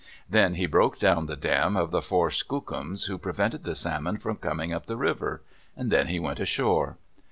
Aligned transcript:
Then 0.27 0.55
he 0.55 0.65
broke 0.65 0.97
down 0.97 1.27
the 1.27 1.35
dam 1.35 1.77
of 1.77 1.91
the 1.91 2.01
four 2.01 2.31
skookums 2.31 3.05
who 3.05 3.19
prevented 3.19 3.61
the 3.61 3.75
salmon 3.75 4.17
from 4.17 4.37
coming 4.37 4.73
up 4.73 4.87
the 4.87 4.97
river. 4.97 5.43
Then 5.77 6.07
he 6.07 6.19
went 6.19 6.39
ashore. 6.39 6.97